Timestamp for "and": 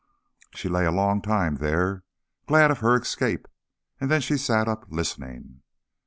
3.99-4.09